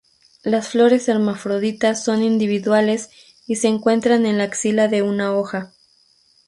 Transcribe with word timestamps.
Las 0.41 0.69
flores 0.69 1.07
hermafroditas 1.09 2.03
son 2.03 2.23
individuales 2.23 3.11
y 3.45 3.57
se 3.57 3.67
encuentran 3.67 4.25
en 4.25 4.39
la 4.39 4.45
axila 4.45 4.87
de 4.87 5.03
una 5.03 5.35
hoja. 5.35 5.75